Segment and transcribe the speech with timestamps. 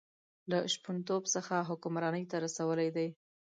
[0.49, 3.07] له شپونتوب څخه حکمرانۍ ته رسولی دی.